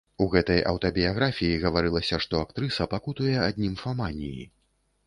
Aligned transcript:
У 0.23 0.27
гэтай 0.35 0.61
аўтабіяграфіі 0.71 1.59
гаварылася, 1.65 2.19
што 2.27 2.43
актрыса 2.49 2.91
пакутуе 2.95 3.35
ад 3.47 3.63
німфаманіі. 3.67 4.43